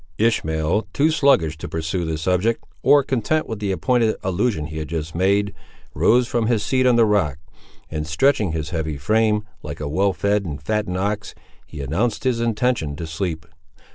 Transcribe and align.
Ishmael, 0.17 0.87
too 0.93 1.11
sluggish 1.11 1.59
to 1.59 1.69
pursue 1.69 2.05
the 2.05 2.17
subject, 2.17 2.63
or 2.81 3.03
content 3.03 3.45
with 3.45 3.59
the 3.59 3.75
pointed 3.75 4.15
allusion 4.23 4.65
he 4.65 4.79
had 4.79 4.87
just 4.87 5.13
made, 5.13 5.53
rose 5.93 6.27
from 6.27 6.47
his 6.47 6.63
seat 6.63 6.87
on 6.87 6.95
the 6.95 7.05
rock, 7.05 7.37
and 7.87 8.07
stretching 8.07 8.51
his 8.51 8.71
heavy 8.71 8.97
frame, 8.97 9.45
like 9.61 9.79
a 9.79 9.87
well 9.87 10.11
fed 10.11 10.43
and 10.43 10.59
fattened 10.59 10.97
ox, 10.97 11.35
he 11.67 11.81
announced 11.81 12.23
his 12.23 12.39
intention 12.41 12.95
to 12.95 13.05
sleep. 13.05 13.45